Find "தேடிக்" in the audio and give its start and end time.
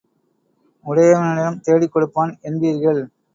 1.59-1.91